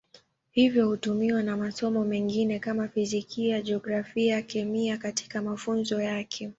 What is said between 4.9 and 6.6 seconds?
katika mafunzo yake.